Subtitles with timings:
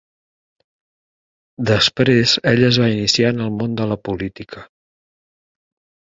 [1.71, 4.63] Després, ell es va iniciar en el món de la política.